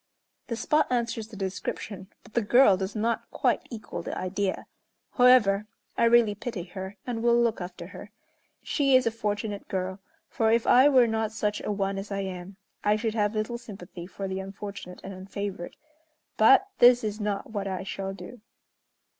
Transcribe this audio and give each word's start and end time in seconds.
The 0.47 0.55
spot 0.55 0.87
answers 0.89 1.27
the 1.27 1.35
description, 1.35 2.07
but 2.23 2.33
the 2.33 2.41
girl 2.41 2.75
does 2.75 2.95
not 2.95 3.29
quite 3.29 3.67
equal 3.69 4.01
the 4.01 4.17
idea; 4.17 4.65
however, 5.11 5.67
I 5.95 6.05
really 6.05 6.33
pity 6.33 6.63
her, 6.63 6.97
and 7.05 7.21
will 7.21 7.39
look 7.39 7.61
after 7.61 7.85
her. 7.85 8.09
She 8.63 8.95
is 8.95 9.05
a 9.05 9.11
fortunate 9.11 9.67
girl, 9.67 9.99
for 10.27 10.51
if 10.51 10.65
I 10.65 10.89
were 10.89 11.05
not 11.05 11.31
such 11.33 11.61
a 11.61 11.71
one 11.71 11.99
as 11.99 12.11
I 12.11 12.21
am, 12.21 12.57
I 12.83 12.95
should 12.95 13.13
have 13.13 13.35
little 13.35 13.59
sympathy 13.59 14.07
for 14.07 14.27
the 14.27 14.39
unfortunate 14.39 15.01
and 15.03 15.13
unfavored. 15.13 15.75
But 16.35 16.67
this 16.79 17.03
is 17.03 17.19
not 17.21 17.51
what 17.51 17.67
I 17.67 17.83
shall 17.83 18.11
do." 18.11 18.41